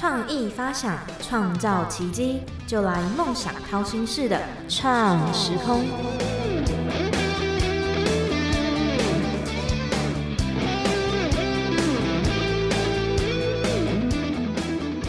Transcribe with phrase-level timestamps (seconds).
[0.00, 5.80] 创意发想，创造奇迹，就来梦想掏心式的创时空。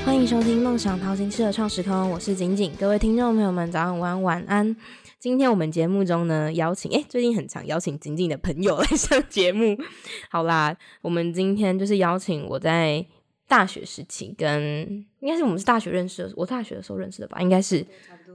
[0.04, 2.71] 欢迎收听《梦想掏心式的创时空》，我是景景。
[2.80, 4.76] 各位听众朋友们，早上晚晚安。
[5.20, 9.78] 今天我们节目中呢，邀请哎，最近很常邀请景景的朋友来上节目。
[10.32, 13.05] 好啦，我们今天就是邀请我在
[13.49, 17.85] 大学时期跟应该是我们是大学认识的，我大学的时候认识的吧，应该是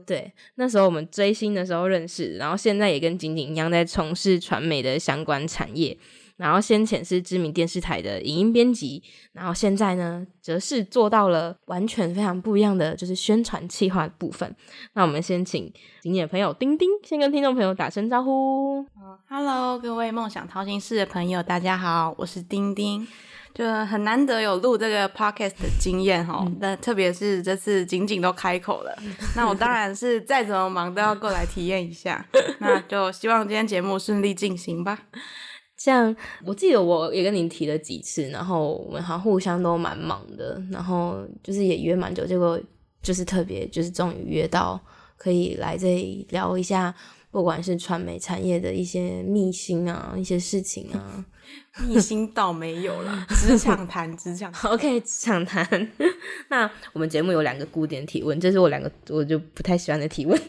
[0.05, 0.31] 对。
[0.55, 5.97] 那时候我们追星的时候认识，然后现在也跟景景一样在从事传媒的相关产业。
[6.37, 9.01] 然后先前是知名电视台的影音编辑，
[9.31, 14.53] 然后现在呢，则是做到了完全非常不一样的，就是宣传企划部分。
[14.95, 18.85] 那我们先请景景的朋友丁丁，先跟听众朋友打声招呼。
[19.25, 23.07] 哈喽，各位梦想掏心事的朋友，大家好，我是丁丁。
[23.55, 28.93] 就很难得有录这个 podcast 的经验哈，那特别是这次仅仅都开口了，
[29.33, 32.27] 那我当然是再怎么忙都要过来体验一下。
[32.59, 35.03] 那就希望今天节目顺利进行吧。
[35.77, 36.13] 像
[36.45, 42.59] 我记得我也跟您提了几次，然后我们好像互相都蛮忙的，然后就是也约蛮久，结果
[43.01, 44.77] 就是特别就是终于约到
[45.15, 46.93] 可以来这里聊一下，
[47.31, 51.23] 不管是传媒产业的一些秘辛啊，一些事情啊。
[51.87, 54.51] 秘辛倒没有了， 职场谈，职场。
[54.63, 55.67] OK，职场谈。
[56.49, 60.39] 那我们节目有两个固点提问，这是我两个我就不太喜欢的提问。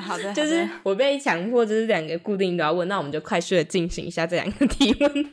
[0.00, 5.26] 好的，就是我被强迫，就是两个固定都要问，那我们就快速的进行一下这两个提问。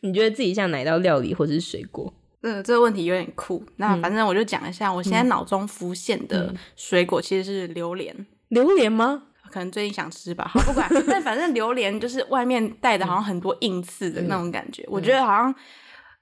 [0.00, 2.12] 你觉得自己像哪道料理或者是水果？
[2.42, 3.64] 嗯，这个问题有点酷。
[3.76, 8.26] 那反正我就讲一下，我现在脑中浮现的水果其实是榴莲。
[8.48, 9.24] 榴莲吗？
[9.52, 15.54] 可能最近想吃吧，好不管， 但反正榴莲就是外面带的好像很多硬刺的那种感觉，我觉得好像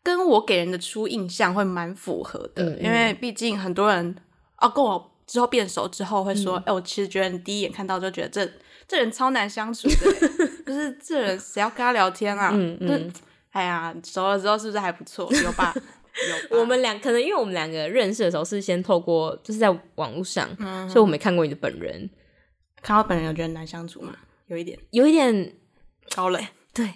[0.02, 4.14] 跟我给人的初印象会蛮符合的，因为毕竟很多人
[4.58, 8.50] 哦跟我之后变熟之后会说，哎，我其实觉得你第一眼看到就觉得这
[8.86, 10.28] 这人超难相处的，
[10.66, 12.50] 就是这人谁要跟他聊天啊？
[12.52, 13.12] 嗯嗯，
[13.52, 15.26] 哎呀，熟了之后是不是还不错？
[15.42, 15.74] 有吧？
[16.50, 16.58] 有。
[16.60, 20.46] 我们两可能因为我们两个认识的时候是先透过就是在网络上，
[20.86, 22.08] 所以我没看过你的本人。
[22.84, 24.14] 看到本人有觉得难相处吗？
[24.48, 25.54] 有一点，有一点
[26.14, 26.46] 高冷。
[26.74, 26.86] 对，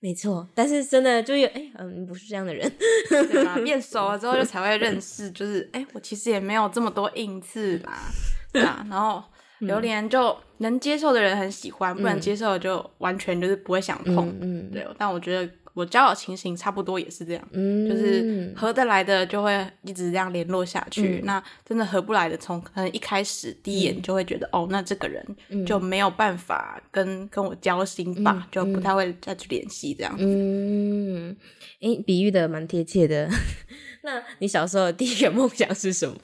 [0.00, 0.48] 没错。
[0.52, 2.68] 但是真的就有，哎，嗯，不是这样的人。
[3.08, 3.56] 对吧？
[3.62, 8.10] 变熟了之后就才会认识，就是哎，我其实也没有这么多硬刺吧，
[8.52, 8.84] 对啊。
[8.90, 9.22] 然后
[9.60, 14.36] 榴莲就能接受的人很喜欢，不能接受就完全就是不会想碰。
[14.40, 14.84] 嗯，对。
[14.98, 15.48] 但我觉得。
[15.74, 21.20] 我交友情形差不多也是这样，就是合得来的就会一直这样联络下去。
[21.24, 25.24] 那真的合不来的，从可能一开始第一眼就会觉得，哦，那这个人
[25.66, 30.24] 就没有办法跟跟我交心吧，就不太会再去联系这样子。
[30.26, 31.36] 嗯，
[31.80, 33.28] 诶，比喻的蛮贴切的。
[34.02, 36.16] 那你小时候的第一个梦想是什么？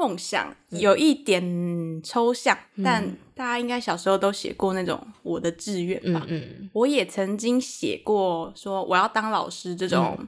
[0.00, 1.42] 梦想有一点
[2.02, 6.24] 抽象，但大家应该小时候都写过那种我的志愿吧。
[6.26, 10.18] 嗯我也曾经写过说我要当老师这种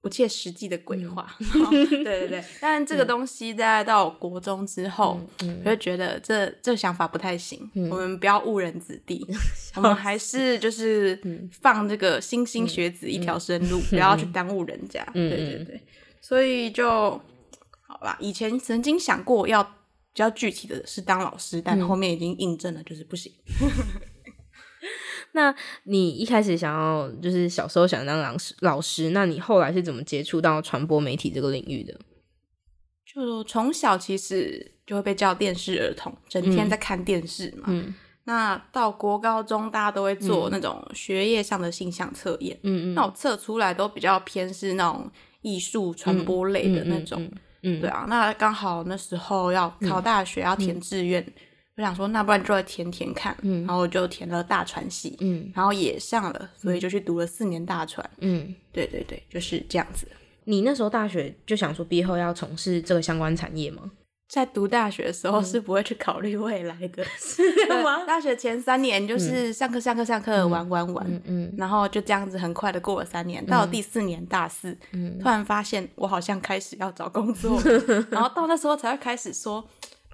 [0.00, 1.36] 不切实际的鬼话。
[1.68, 5.20] 对对 对， 但这个东西在到国中之后，
[5.64, 7.70] 我就觉得这这想法不太行。
[7.90, 9.26] 我们不要误人子弟，
[9.76, 11.20] 我们还是就是
[11.60, 15.06] 放这个莘莘学子一条生路，不要去耽误人家。
[15.12, 15.80] 对对对，
[16.22, 17.20] 所以就。
[18.18, 19.70] 以前曾经想过要比
[20.14, 23.32] 较具体的是当老师，但后面已经印证了，就是不行。
[25.34, 25.54] 那
[25.84, 31.98] 你一开始想要就是小时候想当老师，老师，那你后来是怎么接触到传播媒体这个领域的？
[33.06, 37.64] 就从小其实就会被叫电视儿童，整天在看电视嘛。
[37.68, 37.94] 嗯。
[38.24, 42.56] 那到国高中，大家都会做那种学业上的性向测验。
[42.62, 42.94] 嗯嗯。
[42.94, 45.10] 那我测出来都比较偏是那种
[45.40, 47.20] 艺术传播类的那种。
[47.22, 51.24] 嗯，对啊，那刚好那时候要考大学，要填志愿，
[51.76, 60.06] 我想说，那不然就来填填看，然后我就填了大传系，嗯，然后也上了，所以就去读了四年大传，嗯，对对对，就是这样子。
[60.44, 63.90] 你那时候大学就想说毕业后要从事这个相关产业吗？
[64.32, 67.42] 在读大学的时候是不会去考虑未来的， 是
[67.84, 68.02] 吗？
[68.06, 77.60] 大学前三年就是上课上课上课玩玩玩，嗯，然后就这样子很快的过了三年，到了第四年大四，嗯，突然发现我好像开始要找工作，
[78.10, 79.62] 然后到那时候才会开始说，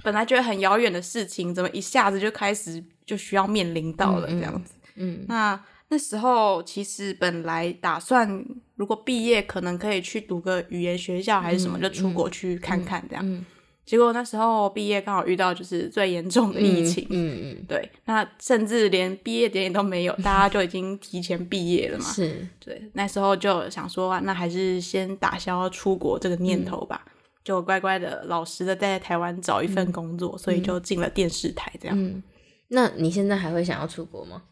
[0.03, 8.45] 本来觉得很遥远的事情，怎么一下子就开始就需要面临到了这样子，嗯，那那时候其实本来打算
[8.75, 13.45] 如果毕业可能可以去读个语言学校还是什么，就出国去看看这样。
[13.89, 22.05] 结果那时候毕业刚好遇到就是最严重的疫情，嗯嗯，对，那甚至连毕业典礼都没有，大家就已经提前毕业了嘛。
[22.13, 27.03] 是，对，那时候就想说，那还是先打消出国这个念头吧。
[27.43, 32.23] 就乖乖的、老实的在台湾找一份工作，所以就进了电视台这样。
[32.69, 34.43] 那你现在还会想要出国吗？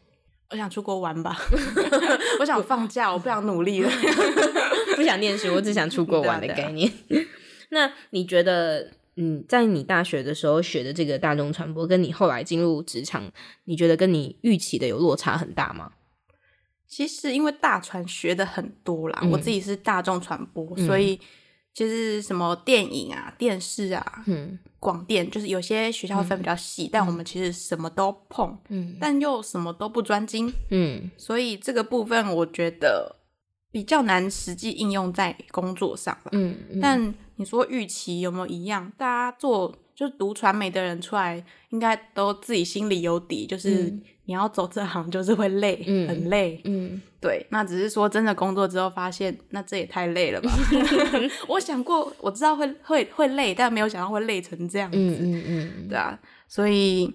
[0.49, 1.37] 我想出国玩吧，
[2.39, 3.91] 我想放假，我不想努力了，
[4.97, 6.91] 不想念书，我只想出国玩的概念。
[7.69, 13.29] 那你觉得，嗯，在你大学的时候学的这个大众传播，跟你后来进入职场，
[13.65, 15.91] 你觉得跟你预期的有落差很大吗？
[16.87, 21.19] 其实因为大传学的很多啦，我自己是大众传播，所以
[21.73, 33.17] 其实什么电影啊、电视啊、嗯广电，就是有些学校分比较细，但我们其实什么都碰，嗯，但又什么都不专精，嗯，所以这个部分我觉得
[33.71, 38.91] 比较难实际应用在工作上嗯，但你说预期有没有一样？
[38.97, 43.93] 大家做就是读传媒的人出来，应该都自己心里有底，就是。
[44.29, 46.59] 你要走这行就是会累，很累。
[46.65, 50.51] 嗯，对，那只是说真的工作之后发现，那这也太累了吧？
[51.47, 54.97] 我想过，我知道会会会累，但没有想到会累成这样子。
[54.97, 57.09] 嗯嗯嗯，对啊，所以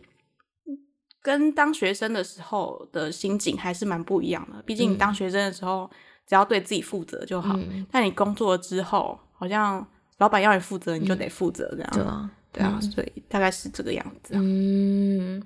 [1.20, 4.62] 跟当学生的时候的心境还是蛮不一样的。
[4.62, 5.90] 毕竟你当学生的时候
[6.26, 7.58] 只要对自己负责就好，
[7.90, 9.86] 但你工作之后，好像
[10.18, 11.90] 老板要你负责，你就得负责这样。
[11.92, 14.34] 对啊，对啊，所以大概是这个样子。
[14.36, 15.42] 嗯，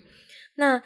[0.56, 0.82] 那。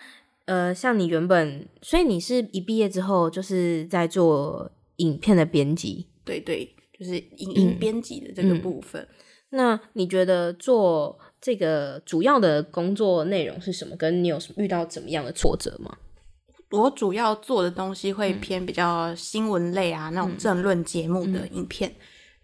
[0.46, 9.06] 呃，像你原本，所以你是一毕业之后就是在做影片的编辑，对对，就是影音编辑的这个部分。
[9.50, 13.94] 那你觉得做这个主要的工作内容是什么？
[13.94, 15.96] 跟你有遇到怎么样的挫折吗？
[16.70, 21.92] 我主要做的东西会偏比较新闻类啊，那种政论节目的影片，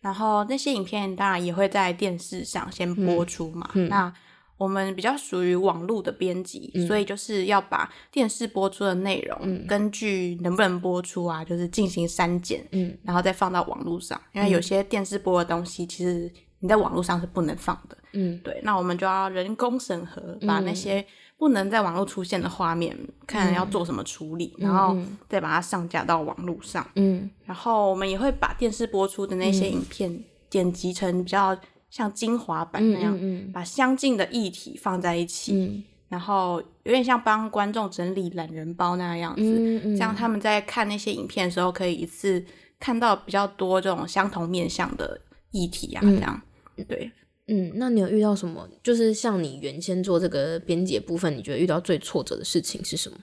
[0.00, 3.70] 然后那些影片当然也会在电视上先播出嘛。
[3.88, 4.12] 那
[4.58, 14.18] 我们比较属于网络的编辑，所以就是要把电视播出的内容，根据能不能播出啊，就是进行删减，嗯，然后再放到网络上。
[14.32, 18.58] 因为有些电视播的东西，其实你在网络上是不能放的，嗯，对。
[18.64, 21.04] 那我们就要人工审核，把那些
[21.38, 22.96] 不能在网络出现的画面，
[23.26, 24.96] 看要做什么处理，然后
[25.28, 27.30] 再把它上架到网络上，嗯。
[27.44, 31.56] 然后我们也会把电视播出的那些影片剪辑成比较。
[31.88, 33.18] 像精华版那样，
[33.52, 42.44] 把相近的议题放在一起，然后有点像帮观众整理懒人包那样子，这样他们在看那些影片的时候，可以一次
[42.78, 45.18] 看到比较多这种相同面向的
[45.52, 46.42] 议题啊，这样。
[46.88, 47.10] 对，
[47.48, 48.68] 嗯，那你有遇到什么？
[48.82, 53.18] 就是像你原先做这个编辑部分，你觉得遇到最挫折的事情是什么？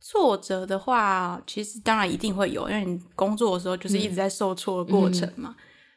[0.00, 5.56] 挫折的话，其实当然一定会有，因为你工作的时候就是一直在受挫的过程嘛。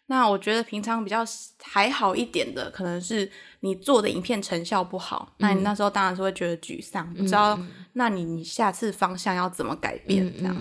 [0.10, 1.24] 那我觉得平常比较
[1.62, 3.30] 还好一点的，可能是
[3.60, 7.60] 你做的影片成效不好，那你那时候当然是会觉得沮丧，不知道
[7.94, 10.56] 那你你下次方向要怎么改变这样。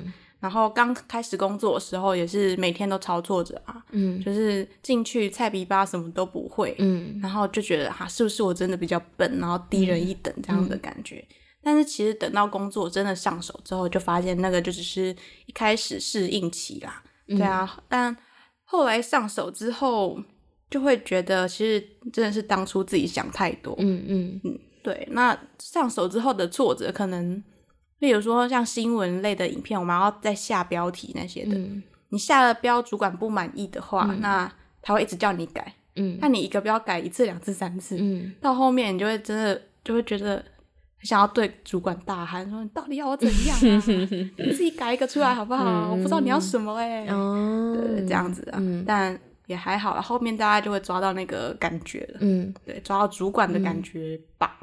[0.47, 11.25] 然后刚开始工作的时候也是每天都操作着啊，嗯，就是进去菜比巴什么都不会，嗯，然后就觉得哈是不是我真的比较笨，然后低人一等这样的感觉。
[11.63, 15.15] 但是其实等到工作真的上手之后，就发现那个就只是
[15.47, 18.17] 一开始适应期啦，对啊，但。
[18.69, 20.21] 后来上手之后，
[20.69, 21.81] 就会觉得其实
[22.13, 23.73] 真的是当初自己想太多。
[23.79, 25.07] 嗯嗯嗯，对。
[25.13, 27.41] 那上手之后的挫折，可能
[28.01, 31.59] 例如说像新闻类的影片，我们要再下标题那些的。
[32.11, 34.50] 你下了标，主管不满意的话，那
[34.81, 35.75] 他会一直叫你改。
[35.97, 36.17] 嗯。
[36.21, 40.45] 那你一个标改一次、两次、三次，嗯，到后面你就会真的就会觉得
[41.00, 43.83] 想要对主管大喊说：“你到底要我怎样啊？
[44.38, 45.91] 你自己改一个出来好不好？
[45.91, 47.05] 我不知道你要什么哎。”
[47.75, 50.03] 对，这样子啊，但也还好了。
[50.03, 54.59] 后面大家就会抓到那个感觉了，嗯，对，抓到主管的感觉吧。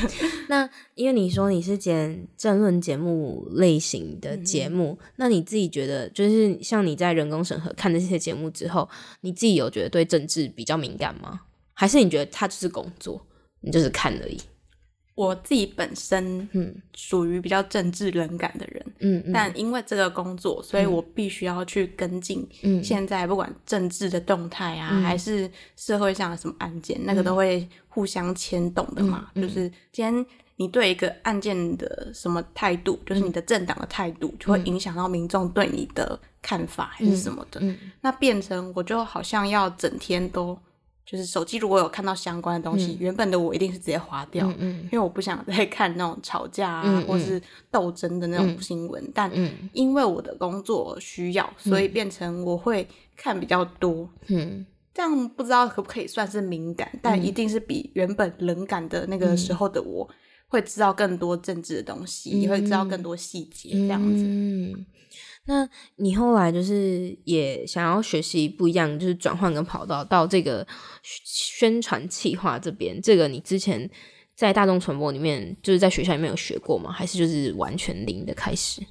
[0.48, 8.88] 那因为你说你是剪政论节目类型的节目，那你自己觉得，就是像你在人工审核看这些节目之后，
[9.22, 11.40] 你自己有觉得对政治比较敏感吗？
[11.72, 13.26] 还是你觉得它就是工作，
[13.60, 14.40] 你就是看而已？
[15.16, 22.46] 我自己本身嗯属于比较政治冷感的人，嗯，但因为这个工作，所以我必须要去跟进。
[22.62, 29.30] 嗯，现在不管政治的动态啊，还是社会上的什么案件，那个都会互相牵动的嘛。
[29.34, 37.58] 就是今天你对一个案件的什么态度，就是你的政党的态度，就会影响到民众对你的看法还是什么的。
[37.62, 40.58] 嗯，那变成我就好像要整天都。
[41.06, 49.08] 就是手机如果有看到相关的东西，原本的我一定是直接划掉，因为我不想再看那种吵架啊或是斗争的那种新闻。
[49.14, 49.30] 但
[49.72, 52.86] 因为我的工作需要，所以变成我会
[53.16, 54.10] 看比较多。
[54.26, 60.08] 嗯，这样不知道可不可以算是敏感，但一定是比原本冷感的那个时候的我
[60.48, 64.74] 会知道更多政治的东西，也会知道更多细节这样子。
[65.48, 70.66] 那你后来就是也想要学习不一样，就是转换跟跑道到这个
[71.02, 73.88] 宣传企划这边，这个你之前
[74.34, 76.90] 在大众传播里面，就是在学校里面有学过吗？
[76.90, 78.82] 还是就是完全零的开始？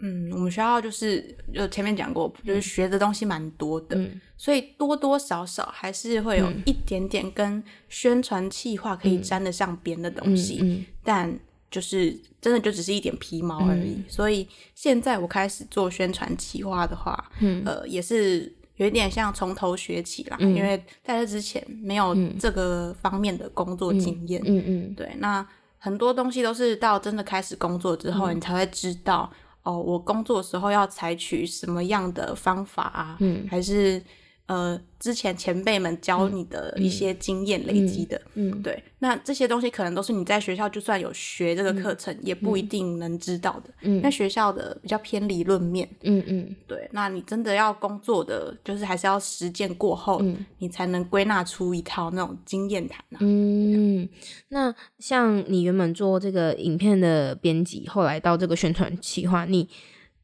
[0.00, 3.98] 嗯，我们学校就是就前面讲过，就是学的东西蛮多的，
[4.36, 11.38] 所以多多少少还是会有一点点跟宣传企划可以沾得上边的东西，但。
[11.70, 17.30] 就是真的就只是一点皮毛而已，所以现在我开始做宣传企划的话，
[17.64, 24.40] 呃，也是有一点像从头学起啦，因为在这之前没有这个方面的工作经验。
[24.44, 25.46] 嗯嗯，对，那
[25.78, 29.30] 很多东西都是到真的开始工作之后，你才会知道
[29.62, 33.46] 哦，我工作的时候要采取什么样的方法啊，嗯。
[33.50, 34.02] 还是。
[34.46, 50.22] 呃，之前前辈们教你的一些经验累积的，嗯，对，那这些东西可能都是你在学校就算有学这个课程，也不一定能知道的，嗯，那学校的比较偏理论面，嗯嗯，对，那你真的要工作的，就是还是要实践过后，
[50.58, 53.18] 你才能归纳出一套那种经验谈啊。
[53.18, 54.08] 嗯，
[54.50, 59.68] 那像你原本做这个影片的编辑，后来到这个宣传企划，你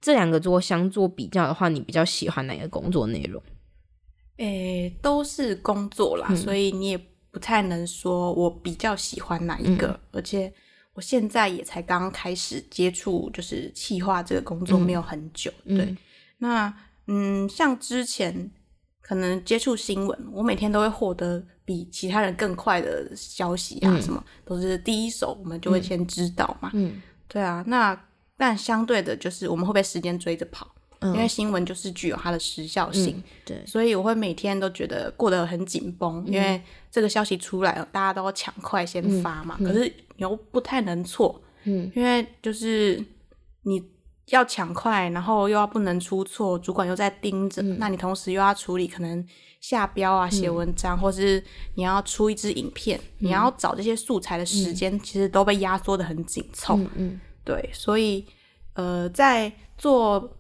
[0.01, 3.43] 这两个做相做比较的话，你比较喜欢哪个工作内容？
[4.39, 6.99] 诶，都是工作啦，所以你也
[7.31, 9.99] 不太能说我比较喜欢哪一个。
[10.11, 10.53] 而且
[10.95, 15.53] 我现在也才刚开始接触，就是企划这个工作没有很久。
[15.67, 15.97] 对，
[16.39, 16.75] 那
[17.07, 18.51] 嗯，像之前
[19.01, 26.71] 可能接触新闻，我每天都会获得比其他人更快的消息啊，什么都是第一手，我们就会先知道嘛。
[26.75, 27.63] 嗯，对啊。
[27.67, 27.99] 那
[28.37, 30.75] 但相对的，就是我们会被时间追着跑。
[31.07, 39.57] 因为新闻就是具有它的时效性，对，所以我会每天都觉得过得很紧绷，因为这个消息出来了，大家都要抢快先发嘛。
[39.59, 43.05] 可是又不太能错，嗯，因为就是
[43.63, 43.83] 你
[44.27, 49.27] 要抢快，然后又要不能出错，主管又在盯着，那你同时又要处理可能
[49.61, 51.43] 下标啊、写文章，或是
[51.75, 58.25] 你要出一支影片，你要找这些素材的时间，其实都被压缩的很紧凑，嗯，对，所以
[58.75, 60.37] 呃，在做。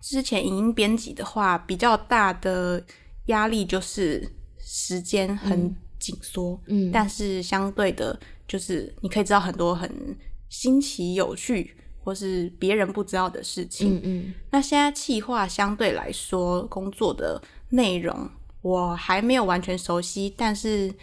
[0.00, 2.82] 之前影音编辑的话，比较大的
[3.26, 4.26] 压力就是
[4.58, 10.16] 时间很紧缩，嗯，但是相对的，就是你可以知道很多很
[10.48, 14.34] 新奇有趣或是别人不知道的事情，嗯嗯。
[14.50, 18.30] 那现在企划相对来说工作的内容，
[18.62, 20.94] 我还没有完全熟悉，但是。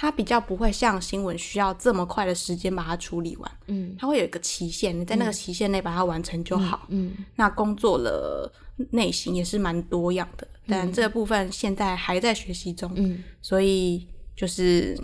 [0.00, 8.50] 它比较不会像新闻需要这么快的时间把它处理完，嗯，它会有一个期限，你在那个期限内把它完成就好，嗯，那工作的
[8.92, 14.98] 类型也是蛮多样的，但这个部分现在还在学习中，嗯，所以就是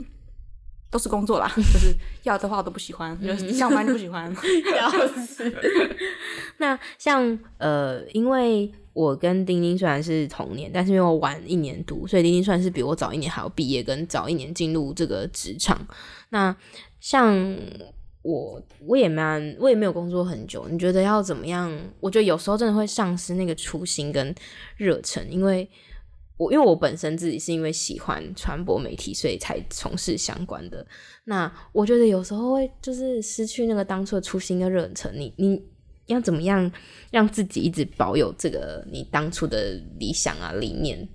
[0.90, 4.34] 都是工作啦， 就是要的话我都不喜欢， 就是上班就不喜欢，
[4.80, 5.54] 要死。
[6.56, 8.72] 那像呃，因为。
[8.96, 15.86] 我跟丁丁虽然是同年，但是因为我晚一年读，所以丁丁算是比我早一年还要毕业，跟早一年进入这个职场。
[16.30, 16.56] 那
[16.98, 17.36] 像
[18.22, 20.66] 我，我也蛮，我也没有工作很久。
[20.70, 21.70] 你觉得要怎么样？
[22.00, 24.34] 我觉得有时候真的会丧失那个初心跟
[24.78, 25.68] 热忱，因为
[26.38, 30.86] 我因为我本身自己是因为喜欢传播媒体，所以才从事相关的。
[31.24, 35.12] 那我觉得有时候会就是失去那个当初的初心跟热忱。
[35.14, 35.62] 你你。
[36.06, 36.70] 要怎么样
[37.10, 41.08] 让自己一直保有这个你当初的理想啊理念？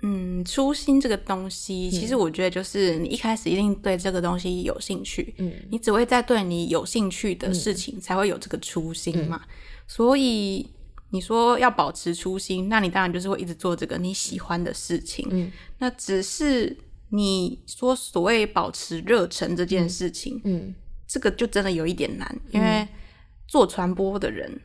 [0.00, 9.42] 嗯，初心这个东西，其实我觉得就是你一开始一定对这个东西有兴趣，嗯，你只会在对你有兴趣的事情才会有这个初心嘛。
[9.88, 10.64] 所以
[11.10, 15.26] 你说要保持初心，那你当然就是会一直做这个你喜欢的事情。
[15.32, 16.76] 嗯，那只是
[17.08, 20.72] 你说所谓保持热忱这件事情，嗯，
[21.08, 22.86] 这个就真的有一点难，因为。
[23.48, 24.60] 做传播的人，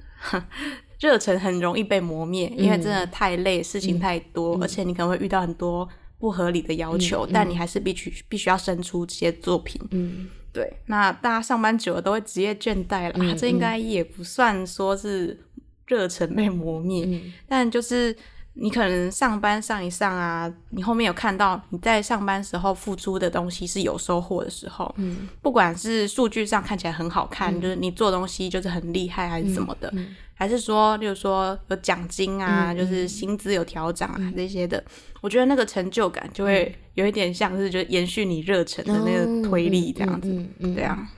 [0.99, 9.81] 热忱很容易被磨灭，因为真的太累，事情太多，而且你可能会遇到很多不合理的要求，但你还是必须必须要生出这些作品。
[9.89, 10.71] 嗯，对。
[10.85, 15.45] 那大家上班久了都会职业倦怠了，这应该也不算说是
[15.87, 18.15] 热忱被磨灭，但就是。
[18.55, 29.91] 你可能上班上一上啊，你后面有看到你在上班时候付出的东西是有收获的时候，嗯，不管是数据上看起来很好看，就是你做东西就是很厉害还是什么的，
[30.36, 34.83] 还是说，就是说有奖金啊，就是薪资有调整啊这些的，
[35.22, 41.10] 我觉得那个成就感就会有一点像是就延续你热忱的那个推力这样子，对啊。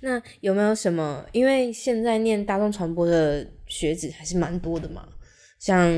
[0.00, 1.24] 那有没有什么？
[1.32, 5.02] 因为现在念大众传播的学子还是蛮多的嘛。
[5.58, 5.92] 像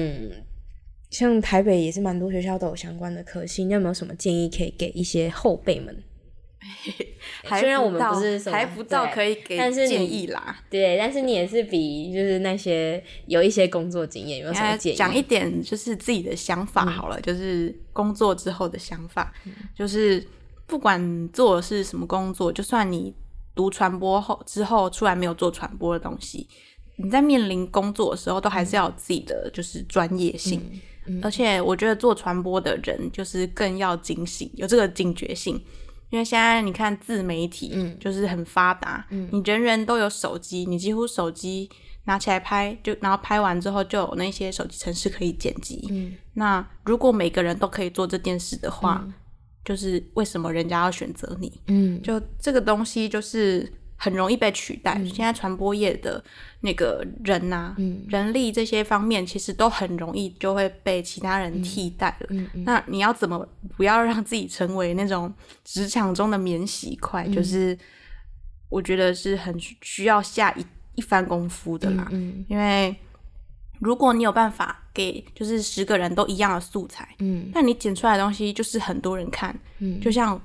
[1.10, 6.04] 像台北也是蛮多学校都有相关的科系，你有没有什么建议可以给一些后辈们？
[7.60, 14.96] 虽然我们不是还不到可以给建议啦，对，但是你也是比就是那些有一些工作经验，有什么建议？
[14.96, 19.32] 讲一点就是自己的想法好了，就是工作之后的想法，
[19.74, 20.26] 就是
[20.66, 23.14] 不管做的是什么工作，就算你
[23.54, 26.48] 读传播后之后出来没有做传播的东西，
[27.00, 30.60] 你在面临工作的时候，都还是要有自己的就是专业性，
[31.22, 35.60] 而且我觉得做传播的人就是更要警醒，有这个警觉性。
[36.10, 41.70] 因为现在你看自媒体，嗯，就是很发达，嗯，你人人都有手机，你几乎手机
[42.06, 49.06] 拿起来拍，就然后拍完之后就有那些手机程式可以剪辑，嗯，那如果每个人都可以做这件事的话，
[49.64, 51.60] 就是为什么人家要选择你？
[51.66, 53.72] 嗯，就这个东西就是。
[54.00, 54.94] 很容易被取代。
[55.04, 56.22] 现在传播业的
[56.60, 57.74] 那个人呐，
[58.08, 62.28] 人力这些方面，其实都很容易就会被其他人替代了。
[62.64, 67.26] 那你要怎么不要让自己成为那种职场中的免洗块？
[67.28, 67.76] 就是
[68.68, 70.64] 我觉得是很需要下一
[70.94, 72.08] 一番功夫的啦。
[72.46, 72.94] 因为
[73.80, 80.40] 如果你有办法给就是十个人都一样的素材，嗯，那你剪出来的东西就是很多人看，嗯，就像。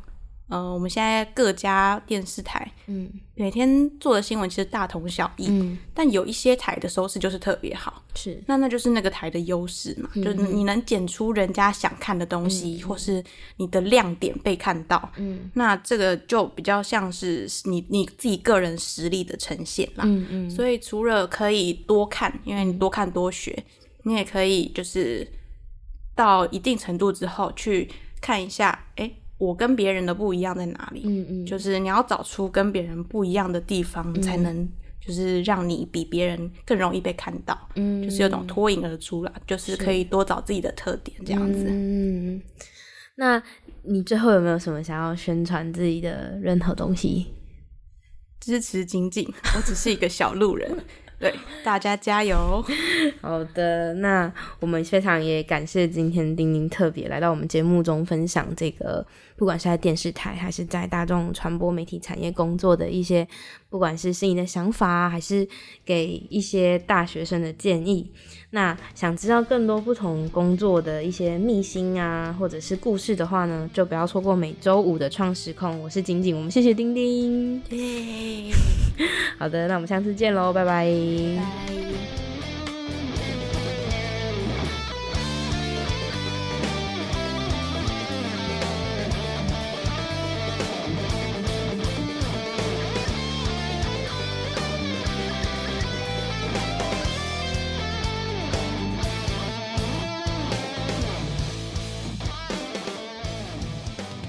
[0.54, 13.24] 呃，我们现在各家电视台，嗯，每天做的新闻其实大同小异，嗯，但有一些台的收视就是特别好，是，那那就是那个台的优势嘛，就是你能剪出人家想看的东西，或是
[13.58, 23.64] 你的亮点被看到，嗯，那这个就比较像是你你自己个人实力的呈现啦，嗯嗯，所以除了可以多看，因为你多看多学，
[24.04, 25.28] 你也可以就是
[26.14, 27.90] 到一定程度之后去
[28.22, 29.12] 看一下，哎。
[29.44, 31.04] 我跟别人的不一样在哪里？
[31.06, 34.68] 嗯嗯，就是你要找出跟别人不一样的地方，才能
[35.06, 37.58] 就是让你比别人更容易被看到。
[37.76, 41.66] 嗯，就是有种脱颖而出啦，就是可以多找自己的特点这样子。
[41.68, 42.42] 嗯，
[43.16, 43.42] 那
[43.84, 47.28] 你最后有没有什么想要宣传自己的任何东西？
[48.40, 50.70] 支持精进，我只是一个小路人。
[51.24, 52.62] 对，大家加油！
[53.24, 59.08] 好的，那我们非常也感谢今天丁丁特别来到我们节目中分享这个，
[59.38, 63.26] 不管是在电视台还是在大众传播媒体产业工作的一些，
[63.70, 65.48] 不管是心仪的想法，还是
[65.86, 68.12] 给一些大学生的建议。
[68.56, 75.82] 那想知道更多不同工作的一些秘辛啊，或者是故事的话呢，就不要错过每周五的创时空。
[75.82, 77.60] 我是景景，我们谢谢丁丁。
[79.40, 81.83] 好的，那我们下次见喽，拜拜。